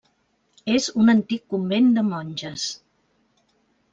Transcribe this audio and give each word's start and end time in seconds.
És 0.77 0.85
un 1.01 1.11
antic 1.13 1.43
convent 1.55 1.91
de 1.97 2.03
monges. 2.09 2.65